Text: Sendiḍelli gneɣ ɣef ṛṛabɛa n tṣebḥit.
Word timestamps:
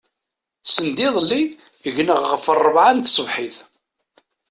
Sendiḍelli 0.65 1.41
gneɣ 1.95 2.21
ɣef 2.31 2.43
ṛṛabɛa 2.57 2.91
n 2.91 2.99
tṣebḥit. 3.01 3.57